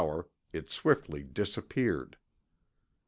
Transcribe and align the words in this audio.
it 0.51 0.67
swiftly 0.71 1.21
disappeared. 1.21 2.17